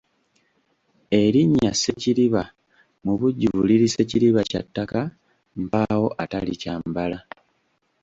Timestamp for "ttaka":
4.65-5.01